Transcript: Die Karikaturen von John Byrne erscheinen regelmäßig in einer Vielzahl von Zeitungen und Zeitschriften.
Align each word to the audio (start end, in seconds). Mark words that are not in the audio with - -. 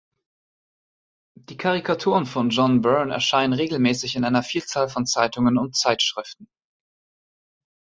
Die 1.35 1.57
Karikaturen 1.57 2.25
von 2.25 2.49
John 2.49 2.81
Byrne 2.81 3.13
erscheinen 3.13 3.53
regelmäßig 3.53 4.15
in 4.15 4.23
einer 4.23 4.41
Vielzahl 4.41 4.89
von 4.89 5.05
Zeitungen 5.05 5.59
und 5.59 5.75
Zeitschriften. 5.75 6.47